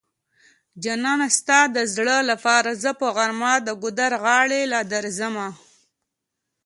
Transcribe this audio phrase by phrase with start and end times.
[0.83, 5.47] جانانه ستا د زړه لپاره زه په غرمه د ګودر غاړی له درځمه